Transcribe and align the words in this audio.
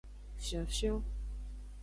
Fionfion. 0.45 0.99